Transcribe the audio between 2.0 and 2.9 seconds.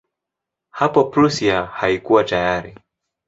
tayari.